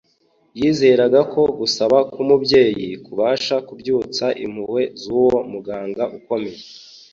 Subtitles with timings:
[0.59, 6.59] Yizeraga ko gusaba kw’umubyeyi kubasha kubyutsa impuhwe z’uwo Muganga Ukomeye